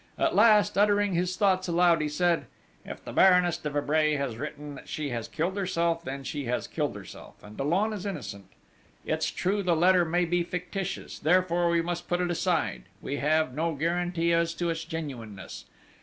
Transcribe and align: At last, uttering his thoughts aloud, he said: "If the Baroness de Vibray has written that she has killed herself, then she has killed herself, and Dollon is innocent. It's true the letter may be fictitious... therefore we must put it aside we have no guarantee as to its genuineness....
At 0.17 0.33
last, 0.33 0.79
uttering 0.79 1.13
his 1.13 1.35
thoughts 1.35 1.67
aloud, 1.67 2.01
he 2.01 2.09
said: 2.09 2.47
"If 2.83 3.05
the 3.05 3.13
Baroness 3.13 3.55
de 3.59 3.69
Vibray 3.69 4.15
has 4.15 4.35
written 4.35 4.73
that 4.73 4.89
she 4.89 5.09
has 5.09 5.27
killed 5.27 5.55
herself, 5.55 6.03
then 6.03 6.23
she 6.23 6.45
has 6.45 6.65
killed 6.65 6.95
herself, 6.95 7.35
and 7.43 7.55
Dollon 7.55 7.93
is 7.93 8.03
innocent. 8.07 8.47
It's 9.05 9.29
true 9.29 9.61
the 9.61 9.75
letter 9.75 10.03
may 10.03 10.25
be 10.25 10.41
fictitious... 10.41 11.19
therefore 11.19 11.69
we 11.69 11.83
must 11.83 12.07
put 12.07 12.19
it 12.19 12.31
aside 12.31 12.85
we 12.99 13.17
have 13.17 13.53
no 13.53 13.75
guarantee 13.75 14.33
as 14.33 14.55
to 14.55 14.71
its 14.71 14.83
genuineness.... 14.85 15.65